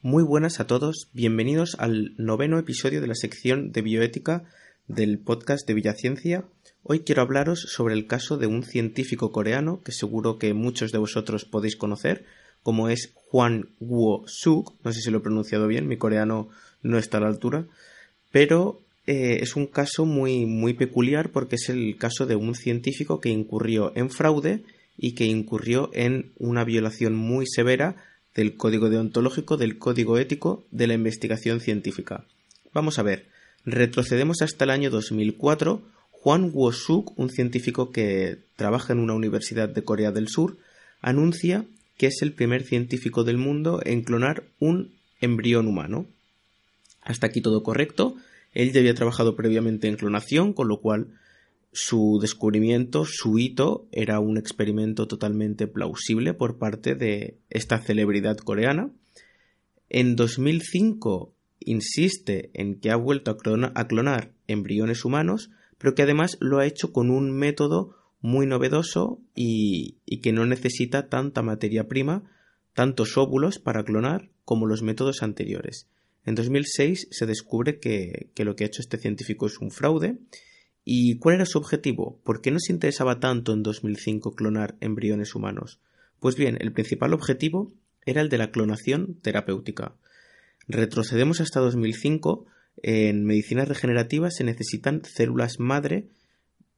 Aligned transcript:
Muy 0.00 0.22
buenas 0.22 0.60
a 0.60 0.66
todos, 0.68 1.10
bienvenidos 1.12 1.74
al 1.80 2.14
noveno 2.18 2.56
episodio 2.60 3.00
de 3.00 3.08
la 3.08 3.16
sección 3.16 3.72
de 3.72 3.82
bioética 3.82 4.44
del 4.86 5.18
podcast 5.18 5.66
de 5.66 5.74
Villaciencia. 5.74 6.44
Hoy 6.84 7.00
quiero 7.00 7.22
hablaros 7.22 7.62
sobre 7.62 7.94
el 7.94 8.06
caso 8.06 8.36
de 8.36 8.46
un 8.46 8.62
científico 8.62 9.32
coreano 9.32 9.80
que 9.82 9.90
seguro 9.90 10.38
que 10.38 10.54
muchos 10.54 10.92
de 10.92 10.98
vosotros 10.98 11.44
podéis 11.44 11.74
conocer, 11.74 12.24
como 12.62 12.88
es 12.88 13.10
Juan 13.12 13.70
Guo-suk, 13.80 14.76
no 14.84 14.92
sé 14.92 15.00
si 15.00 15.10
lo 15.10 15.18
he 15.18 15.22
pronunciado 15.22 15.66
bien, 15.66 15.88
mi 15.88 15.96
coreano 15.96 16.48
no 16.80 16.96
está 16.96 17.18
a 17.18 17.22
la 17.22 17.26
altura, 17.26 17.66
pero 18.30 18.80
eh, 19.08 19.40
es 19.40 19.56
un 19.56 19.66
caso 19.66 20.04
muy, 20.04 20.46
muy 20.46 20.74
peculiar 20.74 21.30
porque 21.30 21.56
es 21.56 21.70
el 21.70 21.96
caso 21.96 22.24
de 22.24 22.36
un 22.36 22.54
científico 22.54 23.20
que 23.20 23.30
incurrió 23.30 23.90
en 23.96 24.10
fraude 24.10 24.62
y 24.96 25.16
que 25.16 25.24
incurrió 25.24 25.90
en 25.92 26.30
una 26.38 26.62
violación 26.62 27.16
muy 27.16 27.46
severa 27.48 27.96
del 28.38 28.54
código 28.54 28.88
deontológico, 28.88 29.56
del 29.56 29.78
código 29.78 30.16
ético 30.16 30.64
de 30.70 30.86
la 30.86 30.94
investigación 30.94 31.58
científica. 31.58 32.24
Vamos 32.72 33.00
a 33.00 33.02
ver, 33.02 33.26
retrocedemos 33.64 34.42
hasta 34.42 34.62
el 34.62 34.70
año 34.70 34.90
2004. 34.90 35.82
Juan 36.12 36.52
Woo-suk, 36.54 37.18
un 37.18 37.30
científico 37.30 37.90
que 37.90 38.38
trabaja 38.54 38.92
en 38.92 39.00
una 39.00 39.14
universidad 39.14 39.68
de 39.68 39.82
Corea 39.82 40.12
del 40.12 40.28
Sur, 40.28 40.56
anuncia 41.00 41.64
que 41.96 42.06
es 42.06 42.22
el 42.22 42.32
primer 42.32 42.62
científico 42.62 43.24
del 43.24 43.38
mundo 43.38 43.80
en 43.84 44.02
clonar 44.02 44.44
un 44.60 44.92
embrión 45.20 45.66
humano. 45.66 46.06
Hasta 47.02 47.26
aquí 47.26 47.40
todo 47.40 47.64
correcto. 47.64 48.14
Él 48.54 48.72
ya 48.72 48.78
había 48.78 48.94
trabajado 48.94 49.34
previamente 49.34 49.88
en 49.88 49.96
clonación, 49.96 50.52
con 50.52 50.68
lo 50.68 50.76
cual 50.76 51.08
su 51.78 52.18
descubrimiento, 52.20 53.04
su 53.04 53.38
hito, 53.38 53.86
era 53.92 54.18
un 54.18 54.36
experimento 54.36 55.06
totalmente 55.06 55.68
plausible 55.68 56.34
por 56.34 56.58
parte 56.58 56.96
de 56.96 57.38
esta 57.50 57.78
celebridad 57.78 58.36
coreana. 58.36 58.90
En 59.88 60.16
2005 60.16 61.32
insiste 61.60 62.50
en 62.54 62.80
que 62.80 62.90
ha 62.90 62.96
vuelto 62.96 63.30
a, 63.30 63.86
clonar 63.86 64.32
embriones 64.48 65.04
humanos, 65.04 65.50
pero 65.78 65.94
que 65.94 66.02
además 66.02 66.36
lo 66.40 66.58
ha 66.58 66.66
hecho 66.66 66.92
con 66.92 67.10
un 67.10 67.30
método 67.30 67.94
muy 68.20 68.46
novedoso 68.46 69.20
y, 69.36 69.98
que 70.20 70.32
no 70.32 70.46
necesita 70.46 71.08
tanta 71.08 71.42
materia 71.42 71.86
prima, 71.86 72.24
tantos 72.74 73.16
óvulos 73.16 73.60
para 73.60 73.84
clonar 73.84 74.30
como 74.44 74.66
los 74.66 74.82
métodos 74.82 75.22
anteriores. 75.22 75.86
En 76.24 76.34
2006 76.34 77.06
se 77.12 77.26
descubre 77.26 77.78
que, 77.78 78.30
que 78.34 78.44
lo 78.44 78.56
que 78.56 78.64
ha 78.64 78.66
hecho 78.66 78.82
este 78.82 78.98
científico 78.98 79.46
es 79.46 79.60
un 79.60 79.70
fraude 79.70 80.18
¿Y 80.90 81.18
cuál 81.18 81.34
era 81.34 81.44
su 81.44 81.58
objetivo? 81.58 82.18
¿Por 82.24 82.40
qué 82.40 82.50
nos 82.50 82.70
interesaba 82.70 83.20
tanto 83.20 83.52
en 83.52 83.62
2005 83.62 84.34
clonar 84.34 84.74
embriones 84.80 85.34
humanos? 85.34 85.80
Pues 86.18 86.34
bien, 86.34 86.56
el 86.62 86.72
principal 86.72 87.12
objetivo 87.12 87.74
era 88.06 88.22
el 88.22 88.30
de 88.30 88.38
la 88.38 88.50
clonación 88.50 89.18
terapéutica. 89.20 89.96
Retrocedemos 90.66 91.42
hasta 91.42 91.60
2005. 91.60 92.46
En 92.82 93.26
medicina 93.26 93.66
regenerativa 93.66 94.30
se 94.30 94.44
necesitan 94.44 95.02
células 95.04 95.60
madre 95.60 96.08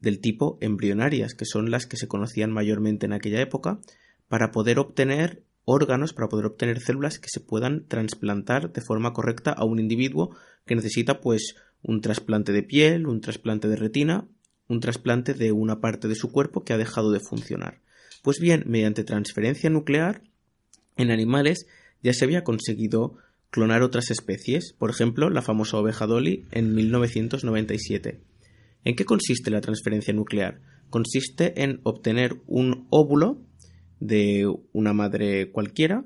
del 0.00 0.18
tipo 0.18 0.58
embrionarias, 0.60 1.34
que 1.34 1.44
son 1.44 1.70
las 1.70 1.86
que 1.86 1.96
se 1.96 2.08
conocían 2.08 2.50
mayormente 2.50 3.06
en 3.06 3.12
aquella 3.12 3.40
época, 3.40 3.78
para 4.26 4.50
poder 4.50 4.80
obtener 4.80 5.44
órganos, 5.64 6.14
para 6.14 6.28
poder 6.28 6.46
obtener 6.46 6.80
células 6.80 7.20
que 7.20 7.28
se 7.28 7.38
puedan 7.38 7.86
trasplantar 7.86 8.72
de 8.72 8.80
forma 8.80 9.12
correcta 9.12 9.52
a 9.52 9.64
un 9.64 9.78
individuo 9.78 10.34
que 10.66 10.74
necesita 10.74 11.20
pues 11.20 11.54
un 11.82 12.00
trasplante 12.00 12.52
de 12.52 12.62
piel, 12.62 13.06
un 13.06 13.20
trasplante 13.20 13.68
de 13.68 13.76
retina, 13.76 14.28
un 14.68 14.80
trasplante 14.80 15.34
de 15.34 15.52
una 15.52 15.80
parte 15.80 16.08
de 16.08 16.14
su 16.14 16.30
cuerpo 16.30 16.64
que 16.64 16.72
ha 16.72 16.78
dejado 16.78 17.10
de 17.10 17.20
funcionar. 17.20 17.80
Pues 18.22 18.38
bien, 18.38 18.64
mediante 18.66 19.04
transferencia 19.04 19.70
nuclear, 19.70 20.22
en 20.96 21.10
animales 21.10 21.66
ya 22.02 22.12
se 22.12 22.24
había 22.24 22.44
conseguido 22.44 23.16
clonar 23.50 23.82
otras 23.82 24.10
especies, 24.10 24.74
por 24.78 24.90
ejemplo, 24.90 25.28
la 25.30 25.42
famosa 25.42 25.78
oveja 25.78 26.06
Dolly 26.06 26.46
en 26.52 26.74
1997. 26.74 28.20
¿En 28.84 28.96
qué 28.96 29.04
consiste 29.04 29.50
la 29.50 29.60
transferencia 29.60 30.14
nuclear? 30.14 30.60
Consiste 30.88 31.62
en 31.62 31.80
obtener 31.82 32.40
un 32.46 32.86
óvulo 32.90 33.42
de 33.98 34.46
una 34.72 34.92
madre 34.92 35.50
cualquiera, 35.50 36.04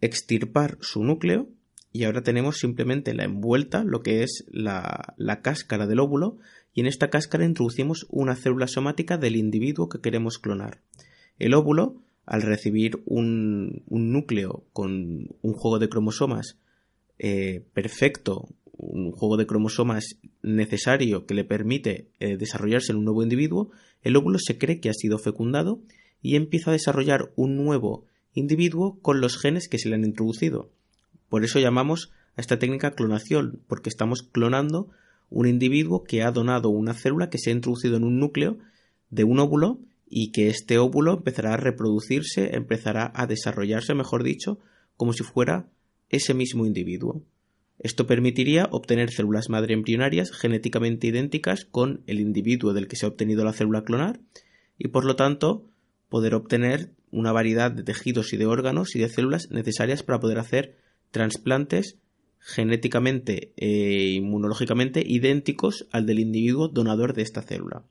extirpar 0.00 0.78
su 0.80 1.02
núcleo 1.04 1.48
y 1.98 2.04
ahora 2.04 2.22
tenemos 2.22 2.58
simplemente 2.58 3.12
la 3.12 3.24
envuelta, 3.24 3.82
lo 3.82 4.02
que 4.02 4.22
es 4.22 4.44
la, 4.52 5.16
cáscara 5.42 5.88
del 5.88 5.98
óvulo, 5.98 6.38
y 6.72 6.80
en 6.80 6.86
esta 6.86 7.10
cáscara 7.10 7.44
introducimos 7.44 8.06
una 8.08 8.36
célula 8.36 8.68
somática 8.68 9.18
del 9.18 9.34
individuo 9.34 9.88
que 9.88 10.00
queremos 10.00 10.38
clonar. 10.38 10.80
El 11.40 11.54
óvulo, 11.54 11.96
al 12.24 12.42
recibir 12.42 13.02
un, 13.04 13.82
núcleo 13.88 14.62
con 14.72 15.26
un 15.42 15.52
juego 15.54 15.80
de 15.80 15.88
cromosomas 15.88 16.60
eh, 17.18 17.64
perfecto, 17.74 18.46
un 18.76 19.10
juego 19.10 19.36
de 19.36 19.48
cromosomas 19.48 20.20
necesario 20.40 21.26
que 21.26 21.34
le 21.34 21.42
permite 21.42 22.12
eh, 22.20 22.36
desarrollarse 22.36 22.92
en 22.92 22.98
un 22.98 23.06
nuevo 23.06 23.24
individuo, 23.24 23.72
el 24.02 24.14
óvulo 24.14 24.38
se 24.38 24.56
cree 24.56 24.78
que 24.78 24.88
ha 24.88 24.94
sido 24.94 25.18
fecundado 25.18 25.82
y 26.22 26.36
empieza 26.36 26.70
a 26.70 26.74
desarrollar 26.74 27.32
un 27.34 27.56
nuevo 27.56 28.06
individuo 28.34 29.00
con 29.02 29.20
los 29.20 29.36
genes 29.36 29.68
que 29.68 29.80
se 29.80 29.88
le 29.88 29.96
han 29.96 30.04
introducido. 30.04 30.70
Por 31.28 31.44
eso 31.44 31.58
llamamos 31.58 32.10
a 32.36 32.40
esta 32.40 32.58
técnica 32.58 32.92
clonación, 32.92 33.60
porque 33.66 33.88
estamos 33.88 34.22
clonando 34.22 34.88
un 35.30 35.46
individuo 35.46 36.04
que 36.04 36.22
ha 36.22 36.30
donado 36.30 36.70
una 36.70 36.94
célula 36.94 37.30
que 37.30 37.38
se 37.38 37.50
ha 37.50 37.52
introducido 37.52 37.96
en 37.96 38.04
un 38.04 38.18
núcleo 38.18 38.58
de 39.10 39.24
un 39.24 39.38
óvulo 39.38 39.80
y 40.08 40.32
que 40.32 40.48
este 40.48 40.78
óvulo 40.78 41.14
empezará 41.14 41.54
a 41.54 41.58
reproducirse, 41.58 42.56
empezará 42.56 43.12
a 43.14 43.26
desarrollarse, 43.26 43.94
mejor 43.94 44.22
dicho, 44.22 44.58
como 44.96 45.12
si 45.12 45.22
fuera 45.22 45.68
ese 46.08 46.34
mismo 46.34 46.64
individuo. 46.64 47.22
Esto 47.78 48.06
permitiría 48.06 48.68
obtener 48.72 49.10
células 49.10 49.50
madre 49.50 49.74
embrionarias 49.74 50.32
genéticamente 50.32 51.06
idénticas 51.06 51.64
con 51.64 52.02
el 52.06 52.20
individuo 52.20 52.72
del 52.72 52.88
que 52.88 52.96
se 52.96 53.06
ha 53.06 53.08
obtenido 53.08 53.44
la 53.44 53.52
célula 53.52 53.84
clonar 53.84 54.20
y 54.78 54.88
por 54.88 55.04
lo 55.04 55.14
tanto 55.14 55.64
poder 56.08 56.34
obtener 56.34 56.90
una 57.10 57.32
variedad 57.32 57.70
de 57.70 57.84
tejidos 57.84 58.32
y 58.32 58.36
de 58.36 58.46
órganos 58.46 58.96
y 58.96 58.98
de 58.98 59.08
células 59.08 59.50
necesarias 59.50 60.02
para 60.02 60.18
poder 60.18 60.38
hacer 60.38 60.76
trasplantes 61.10 61.96
genéticamente 62.40 63.52
e 63.56 64.12
inmunológicamente 64.14 65.02
idénticos 65.06 65.86
al 65.92 66.06
del 66.06 66.18
individuo 66.18 66.68
donador 66.68 67.12
de 67.12 67.22
esta 67.22 67.42
célula. 67.42 67.82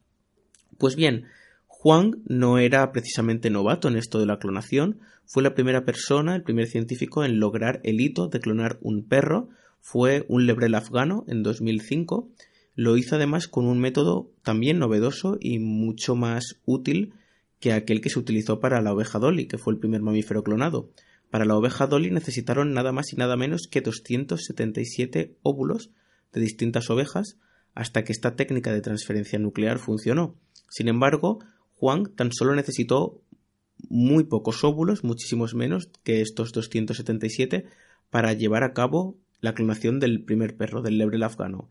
Pues 0.77 0.95
bien, 0.95 1.25
Juan 1.67 2.21
no 2.25 2.57
era 2.57 2.91
precisamente 2.91 3.49
novato 3.49 3.87
en 3.87 3.97
esto 3.97 4.19
de 4.19 4.25
la 4.25 4.39
clonación, 4.39 4.99
fue 5.25 5.43
la 5.43 5.53
primera 5.53 5.85
persona, 5.85 6.35
el 6.35 6.43
primer 6.43 6.67
científico 6.67 7.23
en 7.23 7.39
lograr 7.39 7.81
el 7.83 8.01
hito 8.01 8.29
de 8.29 8.39
clonar 8.39 8.77
un 8.81 9.03
perro, 9.03 9.49
fue 9.81 10.25
un 10.27 10.45
lebrel 10.45 10.75
afgano 10.75 11.23
en 11.27 11.43
2005, 11.43 12.29
lo 12.75 12.97
hizo 12.97 13.15
además 13.15 13.47
con 13.47 13.65
un 13.65 13.79
método 13.79 14.29
también 14.43 14.79
novedoso 14.79 15.37
y 15.39 15.59
mucho 15.59 16.15
más 16.15 16.59
útil 16.65 17.13
que 17.59 17.73
aquel 17.73 18.01
que 18.01 18.09
se 18.09 18.19
utilizó 18.19 18.59
para 18.59 18.81
la 18.81 18.93
oveja 18.93 19.19
Dolly, 19.19 19.47
que 19.47 19.57
fue 19.57 19.73
el 19.73 19.79
primer 19.79 20.01
mamífero 20.01 20.43
clonado. 20.43 20.89
Para 21.29 21.45
la 21.45 21.55
oveja 21.55 21.87
Dolly 21.87 22.11
necesitaron 22.11 22.73
nada 22.73 22.91
más 22.91 23.11
y 23.11 23.17
nada 23.17 23.35
menos 23.35 23.67
que 23.69 23.81
277 23.81 25.35
óvulos 25.43 25.91
de 26.33 26.41
distintas 26.41 26.89
ovejas 26.89 27.37
hasta 27.75 28.03
que 28.03 28.11
esta 28.11 28.35
técnica 28.35 28.71
de 28.73 28.81
transferencia 28.81 29.37
nuclear 29.37 29.77
funcionó. 29.77 30.35
Sin 30.69 30.87
embargo, 30.87 31.39
Juan 31.75 32.05
tan 32.15 32.31
solo 32.31 32.55
necesitó 32.55 33.21
muy 33.89 34.23
pocos 34.23 34.63
óvulos, 34.63 35.03
muchísimos 35.03 35.53
menos 35.53 35.89
que 36.03 36.21
estos 36.21 36.51
277, 36.51 37.65
para 38.09 38.33
llevar 38.33 38.63
a 38.63 38.73
cabo 38.73 39.17
la 39.41 39.53
clonación 39.53 39.99
del 39.99 40.23
primer 40.23 40.55
perro, 40.55 40.81
del 40.81 40.97
lebrel 40.97 41.23
afgano. 41.23 41.69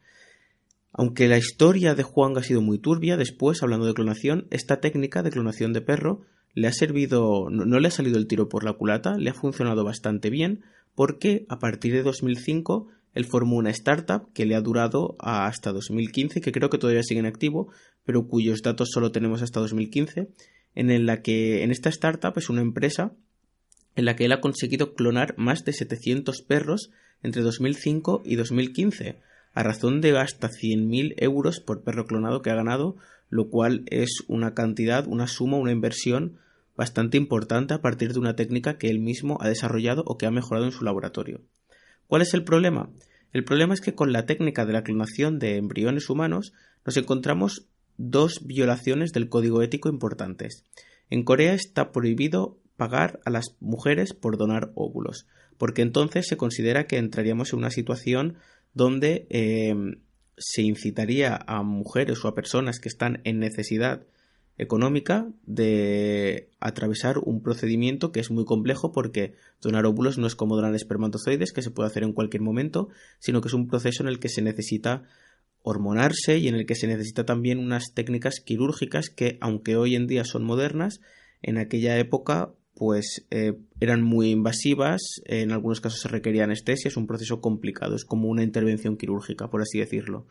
Aunque 0.92 1.28
la 1.28 1.38
historia 1.38 1.94
de 1.94 2.04
Juan 2.04 2.36
ha 2.38 2.42
sido 2.42 2.62
muy 2.62 2.78
turbia, 2.78 3.16
después, 3.16 3.62
hablando 3.62 3.86
de 3.86 3.94
clonación, 3.94 4.46
esta 4.50 4.80
técnica 4.80 5.22
de 5.22 5.30
clonación 5.30 5.72
de 5.72 5.80
perro 5.80 6.22
le 6.56 6.68
ha 6.68 6.72
servido, 6.72 7.50
no, 7.50 7.78
le 7.78 7.86
ha 7.86 7.90
salido 7.90 8.16
el 8.16 8.26
tiro 8.26 8.48
por 8.48 8.64
la 8.64 8.72
culata, 8.72 9.18
le 9.18 9.28
ha 9.28 9.34
funcionado 9.34 9.84
bastante 9.84 10.30
bien, 10.30 10.64
porque 10.94 11.44
a 11.50 11.58
partir 11.58 11.92
de 11.92 12.02
2005 12.02 12.88
él 13.12 13.26
formó 13.26 13.56
una 13.56 13.68
startup 13.68 14.32
que 14.32 14.46
le 14.46 14.54
ha 14.54 14.62
durado 14.62 15.16
hasta 15.18 15.70
2015, 15.72 16.40
que 16.40 16.52
creo 16.52 16.70
que 16.70 16.78
todavía 16.78 17.02
sigue 17.02 17.20
en 17.20 17.26
activo, 17.26 17.70
pero 18.06 18.26
cuyos 18.26 18.62
datos 18.62 18.88
solo 18.90 19.12
tenemos 19.12 19.42
hasta 19.42 19.60
2015, 19.60 20.30
en 20.74 21.06
la 21.06 21.20
que 21.20 21.62
en 21.62 21.70
esta 21.70 21.90
startup 21.90 22.32
es 22.36 22.48
una 22.48 22.62
empresa 22.62 23.12
en 23.94 24.06
la 24.06 24.16
que 24.16 24.24
él 24.24 24.32
ha 24.32 24.40
conseguido 24.40 24.94
clonar 24.94 25.34
más 25.36 25.62
de 25.66 25.74
700 25.74 26.40
perros 26.40 26.90
entre 27.22 27.42
2005 27.42 28.22
y 28.24 28.36
2015, 28.36 29.20
a 29.52 29.62
razón 29.62 30.00
de 30.00 30.18
hasta 30.18 30.48
100.000 30.48 31.16
euros 31.18 31.60
por 31.60 31.82
perro 31.82 32.06
clonado 32.06 32.40
que 32.40 32.48
ha 32.48 32.54
ganado, 32.54 32.96
lo 33.28 33.50
cual 33.50 33.84
es 33.88 34.24
una 34.26 34.54
cantidad, 34.54 35.06
una 35.06 35.26
suma, 35.26 35.58
una 35.58 35.72
inversión 35.72 36.38
bastante 36.76 37.16
importante 37.16 37.74
a 37.74 37.80
partir 37.80 38.12
de 38.12 38.18
una 38.18 38.36
técnica 38.36 38.78
que 38.78 38.88
él 38.88 38.98
mismo 38.98 39.38
ha 39.40 39.48
desarrollado 39.48 40.02
o 40.06 40.18
que 40.18 40.26
ha 40.26 40.30
mejorado 40.30 40.66
en 40.66 40.72
su 40.72 40.84
laboratorio. 40.84 41.40
¿Cuál 42.06 42.22
es 42.22 42.34
el 42.34 42.44
problema? 42.44 42.90
El 43.32 43.44
problema 43.44 43.74
es 43.74 43.80
que 43.80 43.94
con 43.94 44.12
la 44.12 44.26
técnica 44.26 44.64
de 44.66 44.72
la 44.72 44.82
clonación 44.82 45.38
de 45.38 45.56
embriones 45.56 46.08
humanos 46.08 46.52
nos 46.84 46.96
encontramos 46.96 47.66
dos 47.96 48.40
violaciones 48.44 49.12
del 49.12 49.28
código 49.28 49.62
ético 49.62 49.88
importantes. 49.88 50.64
En 51.10 51.24
Corea 51.24 51.54
está 51.54 51.92
prohibido 51.92 52.58
pagar 52.76 53.20
a 53.24 53.30
las 53.30 53.56
mujeres 53.60 54.12
por 54.12 54.36
donar 54.36 54.72
óvulos. 54.74 55.26
porque 55.58 55.80
entonces 55.80 56.26
se 56.28 56.36
considera 56.36 56.86
que 56.86 56.98
entraríamos 56.98 57.52
en 57.52 57.60
una 57.60 57.70
situación 57.70 58.36
donde 58.74 59.26
eh, 59.30 59.74
se 60.36 60.60
incitaría 60.60 61.34
a 61.46 61.62
mujeres 61.62 62.22
o 62.22 62.28
a 62.28 62.34
personas 62.34 62.78
que 62.78 62.90
están 62.90 63.22
en 63.24 63.38
necesidad 63.38 64.02
económica 64.58 65.28
de 65.44 66.48
atravesar 66.60 67.18
un 67.18 67.42
procedimiento 67.42 68.12
que 68.12 68.20
es 68.20 68.30
muy 68.30 68.44
complejo 68.44 68.92
porque 68.92 69.34
donar 69.60 69.86
óvulos 69.86 70.18
no 70.18 70.26
es 70.26 70.34
como 70.34 70.56
donar 70.56 70.74
espermatozoides 70.74 71.52
que 71.52 71.62
se 71.62 71.70
puede 71.70 71.88
hacer 71.88 72.02
en 72.02 72.12
cualquier 72.12 72.42
momento, 72.42 72.88
sino 73.18 73.40
que 73.40 73.48
es 73.48 73.54
un 73.54 73.68
proceso 73.68 74.02
en 74.02 74.08
el 74.08 74.18
que 74.18 74.28
se 74.28 74.42
necesita 74.42 75.04
hormonarse 75.62 76.38
y 76.38 76.48
en 76.48 76.54
el 76.54 76.64
que 76.64 76.74
se 76.74 76.86
necesita 76.86 77.26
también 77.26 77.58
unas 77.58 77.92
técnicas 77.92 78.40
quirúrgicas 78.40 79.10
que, 79.10 79.36
aunque 79.40 79.76
hoy 79.76 79.96
en 79.96 80.06
día 80.06 80.24
son 80.24 80.44
modernas, 80.44 81.00
en 81.42 81.58
aquella 81.58 81.98
época 81.98 82.52
pues 82.76 83.26
eh, 83.30 83.54
eran 83.80 84.02
muy 84.02 84.30
invasivas, 84.30 85.00
en 85.24 85.50
algunos 85.50 85.80
casos 85.80 86.00
se 86.00 86.08
requería 86.08 86.44
anestesia, 86.44 86.88
es 86.88 86.96
un 86.98 87.06
proceso 87.06 87.40
complicado, 87.40 87.96
es 87.96 88.04
como 88.04 88.28
una 88.28 88.42
intervención 88.42 88.98
quirúrgica, 88.98 89.48
por 89.48 89.62
así 89.62 89.78
decirlo. 89.78 90.26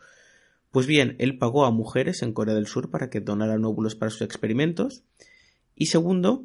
Pues 0.70 0.86
bien, 0.86 1.16
él 1.18 1.38
pagó 1.38 1.64
a 1.64 1.70
mujeres 1.70 2.22
en 2.22 2.32
Corea 2.32 2.54
del 2.54 2.66
Sur 2.66 2.90
para 2.90 3.08
que 3.08 3.20
donaran 3.20 3.64
óvulos 3.64 3.94
para 3.94 4.10
sus 4.10 4.22
experimentos. 4.22 5.04
Y 5.74 5.86
segundo, 5.86 6.44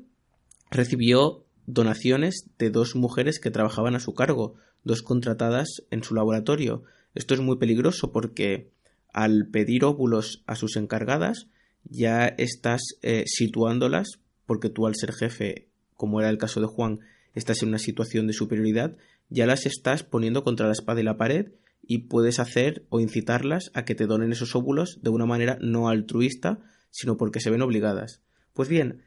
recibió 0.69 1.45
donaciones 1.65 2.49
de 2.57 2.69
dos 2.69 2.95
mujeres 2.95 3.39
que 3.39 3.51
trabajaban 3.51 3.95
a 3.95 3.99
su 3.99 4.13
cargo, 4.13 4.55
dos 4.83 5.01
contratadas 5.01 5.83
en 5.89 6.03
su 6.03 6.15
laboratorio. 6.15 6.83
Esto 7.13 7.33
es 7.33 7.39
muy 7.41 7.57
peligroso 7.57 8.11
porque 8.11 8.71
al 9.13 9.47
pedir 9.47 9.83
óvulos 9.83 10.43
a 10.47 10.55
sus 10.55 10.75
encargadas 10.77 11.47
ya 11.83 12.27
estás 12.27 12.81
eh, 13.01 13.23
situándolas, 13.25 14.19
porque 14.45 14.69
tú 14.69 14.87
al 14.87 14.95
ser 14.95 15.13
jefe, 15.13 15.67
como 15.95 16.19
era 16.19 16.29
el 16.29 16.37
caso 16.37 16.61
de 16.61 16.67
Juan, 16.67 16.99
estás 17.33 17.63
en 17.63 17.69
una 17.69 17.79
situación 17.79 18.27
de 18.27 18.33
superioridad, 18.33 18.97
ya 19.29 19.45
las 19.45 19.65
estás 19.65 20.03
poniendo 20.03 20.43
contra 20.43 20.67
la 20.67 20.73
espada 20.73 20.99
y 21.01 21.03
la 21.03 21.17
pared 21.17 21.47
y 21.91 21.97
puedes 21.97 22.39
hacer 22.39 22.85
o 22.87 23.01
incitarlas 23.01 23.69
a 23.73 23.83
que 23.83 23.95
te 23.95 24.05
donen 24.05 24.31
esos 24.31 24.55
óvulos 24.55 24.99
de 25.01 25.09
una 25.09 25.25
manera 25.25 25.57
no 25.59 25.89
altruista, 25.89 26.59
sino 26.89 27.17
porque 27.17 27.41
se 27.41 27.49
ven 27.49 27.61
obligadas. 27.61 28.21
Pues 28.53 28.69
bien, 28.69 29.01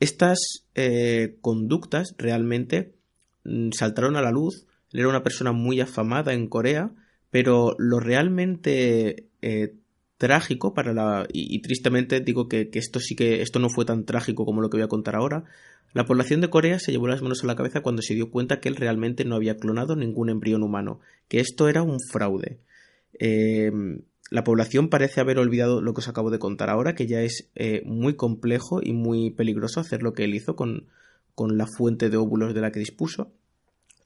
estas 0.00 0.40
eh, 0.74 1.38
conductas 1.40 2.16
realmente 2.18 2.96
mm, 3.44 3.70
saltaron 3.70 4.16
a 4.16 4.22
la 4.22 4.32
luz. 4.32 4.66
Él 4.92 4.98
era 4.98 5.08
una 5.08 5.22
persona 5.22 5.52
muy 5.52 5.80
afamada 5.80 6.32
en 6.32 6.48
Corea, 6.48 6.90
pero 7.30 7.76
lo 7.78 8.00
realmente 8.00 9.28
eh, 9.40 9.76
trágico 10.20 10.74
para 10.74 10.92
la 10.92 11.26
y, 11.32 11.62
tristemente 11.62 12.20
digo 12.20 12.46
que, 12.46 12.68
esto 12.74 13.00
sí 13.00 13.16
que 13.16 13.40
esto 13.40 13.58
no 13.58 13.70
fue 13.70 13.86
tan 13.86 14.04
trágico 14.04 14.44
como 14.44 14.60
lo 14.60 14.68
que 14.68 14.76
voy 14.76 14.84
a 14.84 14.88
contar 14.88 15.16
ahora 15.16 15.44
la 15.94 16.04
población 16.04 16.42
de 16.42 16.50
Corea 16.50 16.78
se 16.78 16.92
llevó 16.92 17.08
las 17.08 17.22
manos 17.22 17.42
a 17.42 17.46
la 17.46 17.56
cabeza 17.56 17.80
cuando 17.80 18.02
se 18.02 18.14
dio 18.14 18.30
cuenta 18.30 18.60
que 18.60 18.68
él 18.68 18.76
realmente 18.76 19.24
no 19.24 19.34
había 19.34 19.56
clonado 19.56 19.96
ningún 19.96 20.28
embrión 20.28 20.62
humano, 20.62 21.00
que 21.26 21.40
esto 21.40 21.68
era 21.68 21.82
un 21.82 21.96
fraude. 22.12 22.60
Eh, 23.18 23.72
la 24.30 24.44
población 24.44 24.88
parece 24.88 25.20
haber 25.20 25.38
olvidado 25.38 25.82
lo 25.82 25.92
que 25.92 25.98
os 25.98 26.08
acabo 26.08 26.30
de 26.30 26.38
contar 26.38 26.70
ahora, 26.70 26.94
que 26.94 27.08
ya 27.08 27.22
es 27.22 27.50
eh, 27.56 27.82
muy 27.84 28.14
complejo 28.14 28.80
y 28.80 28.92
muy 28.92 29.30
peligroso 29.30 29.80
hacer 29.80 30.02
lo 30.04 30.12
que 30.12 30.22
él 30.22 30.34
hizo 30.36 30.54
con, 30.54 30.86
con 31.34 31.58
la 31.58 31.66
fuente 31.66 32.08
de 32.08 32.18
óvulos 32.18 32.54
de 32.54 32.60
la 32.60 32.70
que 32.70 32.78
dispuso. 32.78 33.32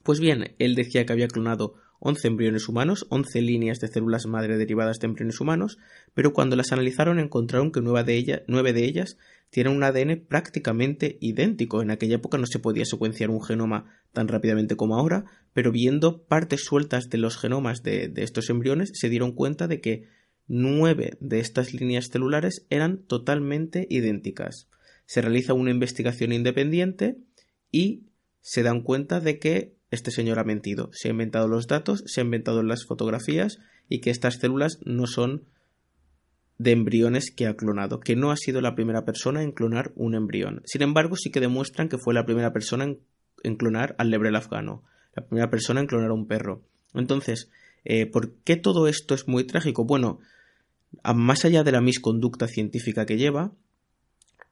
Pues 0.01 0.19
bien, 0.19 0.55
él 0.57 0.73
decía 0.73 1.05
que 1.05 1.13
había 1.13 1.27
clonado 1.27 1.75
11 2.07 2.27
embriones 2.27 2.69
humanos, 2.69 3.07
11 3.09 3.41
líneas 3.41 3.79
de 3.79 3.87
células 3.87 4.27
madre 4.27 4.57
derivadas 4.57 4.99
de 4.99 5.07
embriones 5.07 5.41
humanos, 5.41 5.79
pero 6.13 6.33
cuando 6.33 6.55
las 6.55 6.71
analizaron 6.71 7.17
encontraron 7.17 7.71
que 7.71 7.81
nueve 7.81 8.03
de, 8.03 8.73
de 8.73 8.85
ellas 8.85 9.17
tienen 9.49 9.75
un 9.75 9.83
ADN 9.83 10.23
prácticamente 10.27 11.17
idéntico. 11.19 11.81
En 11.81 11.89
aquella 11.89 12.17
época 12.17 12.37
no 12.37 12.45
se 12.45 12.59
podía 12.59 12.85
secuenciar 12.85 13.31
un 13.31 13.41
genoma 13.41 13.91
tan 14.13 14.27
rápidamente 14.27 14.75
como 14.75 14.95
ahora, 14.95 15.25
pero 15.51 15.71
viendo 15.71 16.21
partes 16.21 16.63
sueltas 16.63 17.09
de 17.09 17.17
los 17.17 17.39
genomas 17.39 17.81
de, 17.81 18.07
de 18.07 18.21
estos 18.21 18.51
embriones 18.51 18.91
se 18.93 19.09
dieron 19.09 19.31
cuenta 19.31 19.67
de 19.67 19.81
que 19.81 20.07
nueve 20.47 21.17
de 21.21 21.39
estas 21.39 21.73
líneas 21.73 22.09
celulares 22.11 22.67
eran 22.69 22.99
totalmente 22.99 23.87
idénticas. 23.89 24.69
Se 25.07 25.21
realiza 25.21 25.55
una 25.55 25.71
investigación 25.71 26.33
independiente 26.33 27.17
y 27.71 28.03
se 28.41 28.61
dan 28.61 28.81
cuenta 28.81 29.19
de 29.19 29.39
que 29.39 29.74
este 29.95 30.11
señor 30.11 30.39
ha 30.39 30.43
mentido. 30.43 30.89
Se 30.93 31.07
ha 31.07 31.11
inventado 31.11 31.47
los 31.47 31.67
datos, 31.67 32.03
se 32.05 32.21
ha 32.21 32.23
inventado 32.23 32.61
las 32.63 32.85
fotografías 32.85 33.59
y 33.89 33.99
que 33.99 34.11
estas 34.11 34.35
células 34.35 34.79
no 34.85 35.07
son 35.07 35.45
de 36.57 36.71
embriones 36.71 37.31
que 37.35 37.47
ha 37.47 37.55
clonado, 37.55 37.99
que 37.99 38.15
no 38.15 38.31
ha 38.31 38.37
sido 38.37 38.61
la 38.61 38.75
primera 38.75 39.03
persona 39.03 39.43
en 39.43 39.51
clonar 39.51 39.91
un 39.95 40.15
embrión. 40.15 40.61
Sin 40.65 40.81
embargo, 40.81 41.15
sí 41.15 41.31
que 41.31 41.41
demuestran 41.41 41.89
que 41.89 41.97
fue 41.97 42.13
la 42.13 42.25
primera 42.25 42.53
persona 42.53 42.85
en, 43.43 43.55
clonar 43.57 43.95
al 43.97 44.09
lebrel 44.09 44.35
afgano, 44.35 44.83
la 45.15 45.25
primera 45.25 45.49
persona 45.49 45.81
en 45.81 45.87
clonar 45.87 46.11
a 46.11 46.13
un 46.13 46.27
perro. 46.27 46.63
Entonces, 46.93 47.49
eh, 47.83 48.05
¿por 48.05 48.35
qué 48.43 48.55
todo 48.55 48.87
esto 48.87 49.15
es 49.15 49.27
muy 49.27 49.43
trágico? 49.43 49.83
Bueno, 49.83 50.19
más 51.03 51.45
allá 51.45 51.63
de 51.63 51.71
la 51.71 51.81
misconducta 51.81 52.47
científica 52.47 53.05
que 53.05 53.17
lleva, 53.17 53.51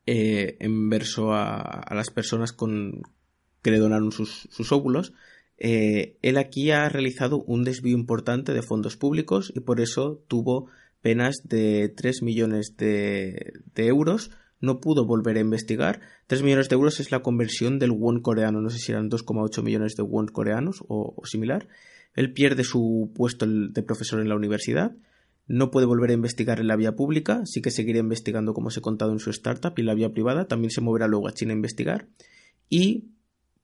eh, 0.06 0.58
en 0.60 0.90
verso 0.90 1.34
a, 1.34 1.86
las 1.92 2.10
personas 2.10 2.54
que 2.54 3.72
le 3.72 3.80
donaron 3.80 4.12
sus, 4.12 4.72
óvulos, 4.72 5.14
eh, 5.58 6.18
él 6.22 6.38
aquí 6.38 6.72
ha 6.72 6.90
realizado 6.90 7.44
un 7.44 7.64
desvío 7.64 7.96
importante 7.96 8.54
de 8.54 8.62
fondos 8.62 8.98
públicos 8.98 9.52
y 9.56 9.60
por 9.62 9.80
eso 9.80 10.24
tuvo 10.28 10.70
penas 11.02 11.42
de 11.44 11.90
3 11.90 12.24
millones 12.24 12.76
de, 12.78 13.54
euros. 13.76 14.32
No 14.60 14.80
pudo 14.80 15.06
volver 15.06 15.38
a 15.38 15.42
investigar. 15.42 16.00
3 16.28 16.42
millones 16.42 16.70
de 16.70 16.76
euros 16.76 17.00
es 17.00 17.12
la 17.12 17.22
conversión 17.22 17.80
del 17.80 17.92
won 17.92 18.22
coreano. 18.22 18.62
No 18.62 18.70
sé 18.70 18.80
si 18.80 18.92
eran 18.92 19.10
2,8 19.10 19.62
millones 19.62 19.96
de 19.96 20.04
won 20.04 20.28
coreanos 20.28 20.84
o, 20.88 21.16
similar. 21.26 21.68
Él 22.16 22.32
pierde 22.32 22.64
su 22.64 23.12
puesto 23.14 23.46
de 23.46 23.84
profesor 23.84 24.22
en 24.22 24.30
la 24.30 24.36
universidad. 24.36 24.96
No 25.46 25.72
puede 25.72 25.86
volver 25.86 26.12
a 26.12 26.14
investigar 26.14 26.62
en 26.62 26.68
la 26.68 26.78
vía 26.78 26.96
pública, 26.96 27.42
sí 27.46 27.62
que 27.62 27.70
seguirá 27.70 28.00
investigando 28.00 28.54
como 28.54 28.68
os 28.68 28.78
he 28.78 28.82
contado 28.82 29.12
en 29.12 29.20
su 29.20 29.30
startup 29.30 29.74
y 29.76 29.82
en 29.82 29.88
la 29.88 29.94
vía 29.94 30.14
privada, 30.14 30.48
también 30.48 30.72
se 30.72 30.80
moverá 30.80 31.08
luego 31.08 31.28
a 31.28 31.34
China 31.34 31.52
a 31.52 31.58
investigar. 31.58 32.08
Y 32.70 33.10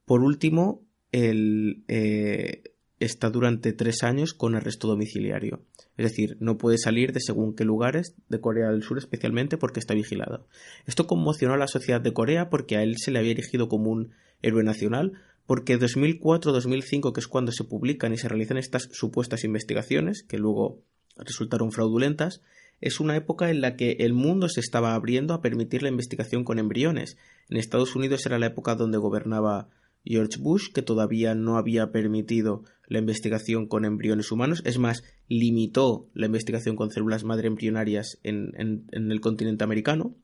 por 0.03 0.21
último, 0.21 0.83
él 1.11 1.83
eh, 1.87 2.63
está 2.99 3.29
durante 3.29 3.73
tres 3.73 4.03
años 4.03 4.33
con 4.33 4.55
arresto 4.55 4.87
domiciliario. 4.87 5.61
Es 5.97 6.11
decir, 6.11 6.37
no 6.39 6.57
puede 6.57 6.77
salir 6.77 7.11
de 7.11 7.19
según 7.19 7.55
qué 7.55 7.65
lugares 7.65 8.15
de 8.29 8.39
Corea 8.39 8.71
del 8.71 8.83
Sur 8.83 8.97
especialmente 8.97 9.57
porque 9.57 9.79
está 9.79 9.93
vigilado. 9.93 10.47
Esto 10.85 11.07
conmocionó 11.07 11.53
a 11.53 11.57
la 11.57 11.67
sociedad 11.67 12.01
de 12.01 12.13
Corea 12.13 12.49
porque 12.49 12.77
a 12.77 12.83
él 12.83 12.95
se 12.97 13.11
le 13.11 13.19
había 13.19 13.31
erigido 13.31 13.67
como 13.67 13.91
un 13.91 14.11
héroe 14.41 14.63
nacional 14.63 15.13
porque 15.45 15.79
2004-2005, 15.79 17.11
que 17.11 17.19
es 17.19 17.27
cuando 17.27 17.51
se 17.51 17.63
publican 17.63 18.13
y 18.13 18.17
se 18.17 18.29
realizan 18.29 18.57
estas 18.57 18.87
supuestas 18.91 19.43
investigaciones, 19.43 20.21
que 20.21 20.37
luego 20.37 20.83
resultaron 21.17 21.71
fraudulentas, 21.71 22.41
es 22.81 22.99
una 22.99 23.15
época 23.15 23.49
en 23.49 23.59
la 23.59 23.75
que 23.75 23.97
el 23.99 24.13
mundo 24.13 24.47
se 24.47 24.59
estaba 24.59 24.93
abriendo 24.93 25.33
a 25.33 25.41
permitir 25.41 25.81
la 25.81 25.89
investigación 25.89 26.43
con 26.43 26.59
embriones. 26.59 27.17
En 27.49 27.57
Estados 27.57 27.95
Unidos 27.95 28.25
era 28.25 28.39
la 28.39 28.45
época 28.45 28.75
donde 28.75 28.99
gobernaba 28.99 29.69
George 30.09 30.39
Bush, 30.39 30.71
que 30.73 30.81
todavía 30.81 31.35
no 31.35 31.57
había 31.57 31.91
permitido 31.91 32.63
la 32.87 32.97
investigación 32.97 33.67
con 33.67 33.85
embriones 33.85 34.31
humanos, 34.31 34.63
es 34.65 34.79
más, 34.79 35.03
limitó 35.27 36.09
la 36.15 36.25
investigación 36.25 36.75
con 36.75 36.89
células 36.89 37.23
madre 37.23 37.47
embrionarias 37.47 38.19
en, 38.23 38.87
el 38.91 39.21
continente 39.21 39.63
americano. 39.63 40.15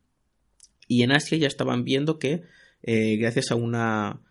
Y 0.88 1.04
en 1.04 1.12
Asia 1.12 1.38
ya 1.38 1.48
estaban 1.48 1.84
viendo 1.84 2.18
que, 2.18 2.42
eh, 2.82 3.18
gracias 3.18 3.52
a 3.52 3.56
una, 3.56 4.22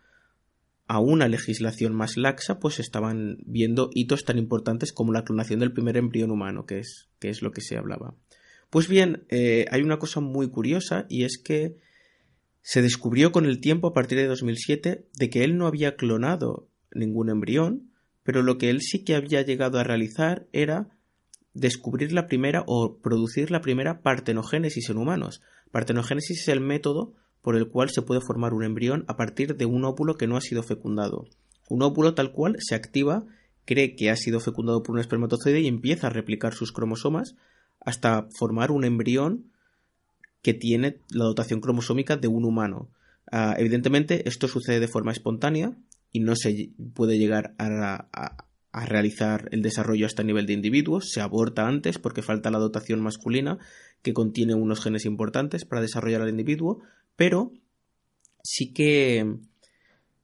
a 0.87 0.99
una 0.99 1.29
legislación 1.29 1.95
más 1.95 2.17
laxa, 2.17 2.59
pues 2.59 2.79
estaban 2.81 3.37
viendo 3.45 3.89
hitos 3.93 4.25
tan 4.25 4.37
importantes 4.37 4.91
como 4.91 5.13
la 5.13 5.23
clonación 5.23 5.61
del 5.61 5.71
primer 5.71 5.95
embrión 5.95 6.31
humano, 6.31 6.65
que 6.65 6.79
es, 6.79 7.07
que 7.19 7.29
es 7.29 7.41
lo 7.41 7.51
que 7.51 7.61
se 7.61 7.77
hablaba. 7.77 8.13
Pues 8.69 8.89
bien, 8.89 9.23
eh, 9.29 9.67
hay 9.71 9.83
una 9.83 9.99
cosa 9.99 10.19
muy 10.19 10.49
curiosa 10.49 11.05
y 11.07 11.23
es 11.23 11.37
que 11.37 11.77
se 12.65 12.81
descubrió 12.81 13.31
con 13.31 13.45
el 13.45 13.59
tiempo, 13.59 13.89
a 13.89 13.93
partir 13.93 14.17
de 14.17 14.25
2007, 14.25 15.05
de 15.13 15.29
que 15.29 15.43
él 15.43 15.55
no 15.55 15.67
había 15.67 15.95
clonado 15.95 16.67
ningún 16.91 17.29
embrión, 17.29 17.91
pero 18.23 18.41
lo 18.41 18.57
que 18.57 18.71
él 18.71 18.81
sí 18.81 19.03
que 19.03 19.13
había 19.13 19.43
llegado 19.43 19.77
a 19.77 19.83
realizar 19.83 20.47
era 20.51 20.89
descubrir 21.53 22.11
la 22.11 22.25
primera 22.25 22.63
o 22.65 22.97
producir 22.97 23.51
la 23.51 23.61
primera 23.61 24.01
partenogénesis 24.01 24.89
en 24.89 24.97
humanos. 24.97 25.43
Partenogénesis 25.69 26.41
es 26.41 26.47
el 26.47 26.59
método 26.59 27.13
por 27.43 27.55
el 27.55 27.67
cual 27.67 27.91
se 27.91 28.01
puede 28.01 28.19
formar 28.19 28.51
un 28.55 28.63
embrión 28.63 29.05
a 29.07 29.15
partir 29.15 29.55
de 29.55 29.67
un 29.67 29.85
óvulo 29.85 30.17
que 30.17 30.25
no 30.25 30.35
ha 30.35 30.41
sido 30.41 30.63
fecundado. 30.63 31.27
Un 31.69 31.83
óvulo 31.83 32.15
tal 32.15 32.31
cual 32.31 32.55
se 32.57 32.73
activa, 32.73 33.27
cree 33.65 33.95
que 33.95 34.09
ha 34.09 34.15
sido 34.15 34.39
fecundado 34.39 34.81
por 34.81 34.95
un 34.95 35.01
espermatozoide 35.01 35.59
y 35.59 35.67
empieza 35.67 36.07
a 36.07 36.09
replicar 36.09 36.55
sus 36.55 36.71
cromosomas 36.71 37.35
hasta 37.79 38.27
formar 38.39 38.71
un 38.71 38.85
embrión 38.85 39.51
que 40.45 40.53
tiene 40.53 40.99
la 41.09 41.25
dotación 41.25 41.59
cromosómica 41.59 42.17
de 42.17 42.27
un 42.27 42.45
humano. 42.45 42.91
Ah, 43.31 43.55
evidentemente, 43.57 44.29
esto 44.29 44.47
sucede 44.47 44.79
de 44.79 44.87
forma 44.87 45.11
espontánea 45.11 45.75
y 46.11 46.19
no 46.19 46.35
se 46.35 46.69
puede 46.93 47.17
llegar 47.17 47.55
a, 47.57 48.45
realizar 48.71 49.49
el 49.51 49.63
desarrollo 49.63 50.05
hasta 50.05 50.21
nivel 50.21 50.45
de 50.45 50.53
individuos. 50.53 51.09
Se 51.09 51.19
aborta 51.19 51.67
antes 51.67 51.97
porque 51.97 52.21
falta 52.21 52.51
la 52.51 52.59
dotación 52.59 53.01
masculina 53.01 53.57
que 54.03 54.13
contiene 54.13 54.53
unos 54.53 54.81
genes 54.83 55.05
importantes 55.05 55.65
para 55.65 55.81
desarrollar 55.81 56.21
al 56.21 56.29
individuo, 56.29 56.83
pero 57.15 57.51
sí 58.43 58.71
que 58.71 59.39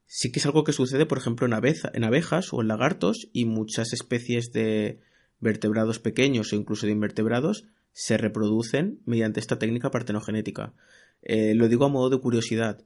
Sí 0.06 0.32
que 0.32 0.38
es 0.38 0.46
algo 0.46 0.64
que 0.64 0.74
sucede, 0.74 1.08
por 1.08 1.18
ejemplo, 1.18 1.48
en, 1.48 1.54
en 1.94 2.04
abejas 2.04 2.54
o 2.54 2.62
en 2.62 2.68
lagartos 2.68 3.28
y 3.34 3.46
muchas 3.46 3.92
especies 3.92 4.52
de 4.52 5.00
vertebrados 5.40 5.98
pequeños 5.98 6.54
o 6.54 6.58
incluso 6.58 6.86
de 6.86 6.92
invertebrados 6.92 7.66
se 7.94 8.18
reproducen 8.18 9.00
mediante 9.06 9.40
esta 9.40 9.60
técnica 9.60 9.92
partenogenética. 9.92 10.74
Eh, 11.22 11.54
lo 11.56 11.68
digo 11.68 11.86
a 11.86 11.90
modo 11.90 12.10
de 12.10 12.20
curiosidad. 12.20 12.84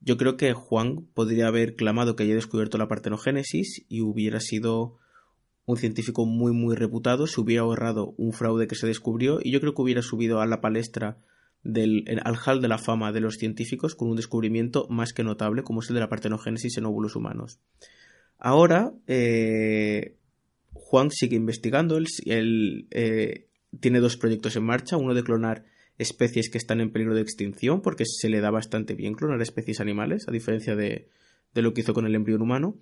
Yo 0.00 0.16
creo 0.16 0.36
que 0.36 0.52
Juan 0.52 1.06
podría 1.14 1.46
haber 1.46 1.76
clamado 1.76 2.16
que 2.16 2.24
haya 2.24 2.34
descubierto 2.34 2.76
la 2.76 2.88
partenogénesis 2.88 3.84
y 3.88 4.00
hubiera 4.00 4.40
sido 4.40 4.98
un 5.64 5.76
científico 5.76 6.26
muy 6.26 6.52
muy 6.52 6.74
reputado, 6.74 7.26
se 7.28 7.40
hubiera 7.40 7.62
ahorrado 7.62 8.14
un 8.16 8.32
fraude 8.32 8.66
que 8.66 8.74
se 8.74 8.88
descubrió 8.88 9.38
y 9.40 9.52
yo 9.52 9.60
creo 9.60 9.74
que 9.74 9.82
hubiera 9.82 10.02
subido 10.02 10.40
a 10.40 10.46
la 10.46 10.60
palestra 10.60 11.18
del, 11.62 12.04
al 12.24 12.36
hall 12.44 12.60
de 12.60 12.66
la 12.66 12.78
fama 12.78 13.12
de 13.12 13.20
los 13.20 13.36
científicos 13.36 13.94
con 13.94 14.08
un 14.08 14.16
descubrimiento 14.16 14.88
más 14.88 15.12
que 15.12 15.22
notable 15.22 15.62
como 15.62 15.80
es 15.80 15.88
el 15.88 15.94
de 15.94 16.00
la 16.00 16.08
partenogénesis 16.08 16.76
en 16.78 16.86
óvulos 16.86 17.14
humanos. 17.14 17.60
Ahora, 18.38 18.92
eh, 19.06 20.16
Juan 20.72 21.10
sigue 21.10 21.36
investigando, 21.36 21.96
él, 21.96 22.88
eh, 22.90 23.46
tiene 23.80 24.00
dos 24.00 24.16
proyectos 24.16 24.56
en 24.56 24.64
marcha, 24.64 24.96
uno 24.96 25.14
de 25.14 25.24
clonar 25.24 25.64
especies 25.98 26.50
que 26.50 26.58
están 26.58 26.80
en 26.80 26.90
peligro 26.90 27.14
de 27.14 27.22
extinción, 27.22 27.80
porque 27.80 28.04
se 28.06 28.28
le 28.28 28.40
da 28.40 28.50
bastante 28.50 28.94
bien 28.94 29.14
clonar 29.14 29.40
especies 29.40 29.80
animales, 29.80 30.26
a 30.28 30.32
diferencia 30.32 30.76
de, 30.76 31.08
lo 31.54 31.72
que 31.72 31.82
hizo 31.82 31.94
con 31.94 32.06
el 32.06 32.14
embrión 32.14 32.42
humano. 32.42 32.76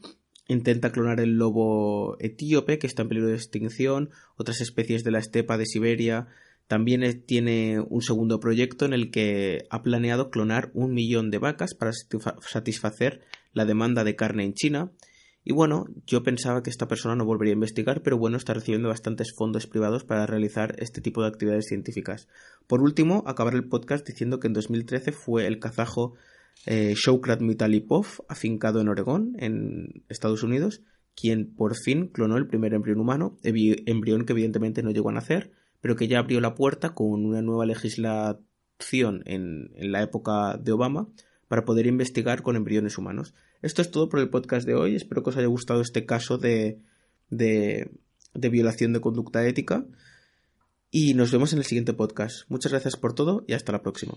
Intenta 0.49 0.91
clonar 0.91 1.21
el 1.21 1.37
lobo 1.37 2.17
etíope, 2.19 2.79
que 2.79 2.87
está 2.87 3.03
en 3.03 3.09
peligro 3.09 3.29
de 3.29 3.37
extinción, 3.37 4.11
otras 4.37 4.61
especies 4.61 5.05
de 5.05 5.13
la 5.13 5.21
estepa 5.21 5.59
de 5.59 5.67
Siberia. 5.67 6.27
También 6.67 7.23
tiene 7.25 7.81
un 7.81 8.03
segundo 8.03 8.41
proyecto 8.41 8.85
en 8.85 8.93
el 8.93 9.11
que 9.11 9.67
ha 9.71 9.83
planeado 9.83 10.31
clonar 10.31 10.71
un 10.75 10.93
millón 10.93 11.31
de 11.31 11.39
vacas 11.39 11.75
para 11.75 11.93
satisfacer 11.93 13.21
la 13.53 13.65
demanda 13.65 14.03
de 14.03 14.17
carne 14.17 14.45
en 14.45 14.55
China 14.55 14.93
y 15.43 15.53
bueno, 15.53 15.87
yo 16.07 16.23
pensaba 16.23 16.63
que 16.63 16.69
esta 16.69 16.87
persona 16.87 17.17
no 17.17 17.25
volvería 17.25 17.53
a 17.53 17.55
investigar, 17.55 18.03
pero 18.03 18.19
bueno, 18.19 18.37
está 18.37 18.53
recibiendo 18.53 18.89
bastantes 18.89 19.33
fondos 19.35 19.67
privados 19.67 20.05
para 20.05 20.27
realizar 20.27 20.75
este 20.79 21.01
tipo 21.01 21.23
de 21.23 21.29
actividades 21.29 21.67
científicas. 21.67 22.29
Por 22.67 22.83
último, 22.83 23.25
acabar 23.27 23.55
el 23.55 23.67
podcast 23.67 24.07
diciendo 24.07 24.39
que 24.39 24.49
en 24.49 24.53
2013 24.53 25.13
fue 25.13 25.47
el 25.47 25.59
kazajo 25.59 26.15
eh, 26.67 26.95
Mitalipov, 27.41 28.07
afincado 28.29 28.83
en 28.83 28.89
Oregón, 28.89 29.35
en 29.39 30.05
Estados 30.11 30.43
Unidos, 30.43 30.83
quien 31.15 31.55
por 31.55 31.75
fin 31.75 32.09
clonó 32.09 32.37
el 32.37 32.47
primer 32.47 32.75
embrión 32.75 33.01
humano, 33.01 33.39
embrión 33.43 34.27
que 34.27 34.35
evidentemente 34.35 34.83
no 34.83 34.91
llegó 34.91 35.09
a 35.09 35.15
nacer, 35.15 35.53
pero 35.81 35.97
que 35.97 36.07
ya 36.07 36.19
abrió 36.19 36.41
la 36.41 36.55
puerta 36.55 36.91
con 36.91 37.25
una 37.25 37.41
nueva 37.41 37.65
legislación 37.65 39.23
en 39.25 39.71
la 39.75 40.03
época 40.03 40.59
de 40.59 40.73
Obama 40.73 41.09
para 41.51 41.65
poder 41.65 41.89
investigar 41.89 42.45
con 42.45 42.55
embriones 42.55 42.97
humanos. 42.97 43.35
Esto 43.61 43.83
es 43.83 43.91
todo 43.91 44.09
por 44.09 44.21
el 44.21 44.31
podcast 44.31 44.65
de 44.69 44.77
hoy. 44.77 44.95
Espero 44.95 45.25
que 45.25 45.31
os 45.31 45.37
haya 45.37 45.49
gustado 45.49 45.81
este 45.81 46.07
caso 46.07 46.39
de, 46.39 46.79
de, 47.29 47.91
de 48.35 48.49
violación 48.51 48.93
de 48.93 49.01
conducta 49.01 49.45
ética. 49.45 49.85
Y 50.93 51.15
nos 51.15 51.33
vemos 51.33 51.53
en 51.53 51.59
el 51.59 51.65
siguiente 51.65 51.93
podcast. 51.93 52.49
Muchas 52.49 52.71
gracias 52.71 52.95
por 52.95 53.15
todo 53.15 53.43
y 53.49 53.55
hasta 53.55 53.73
la 53.73 53.83
próxima. 53.83 54.15